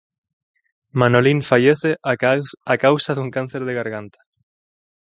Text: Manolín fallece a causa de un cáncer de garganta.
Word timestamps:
Manolín 1.01 1.39
fallece 1.51 1.91
a 2.73 2.77
causa 2.85 3.11
de 3.13 3.21
un 3.25 3.29
cáncer 3.35 3.61
de 3.65 3.73
garganta. 3.79 4.19